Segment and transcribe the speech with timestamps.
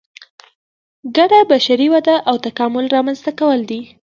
[1.17, 3.81] ګډه بشري وده او تکامل رامنځته کول دي.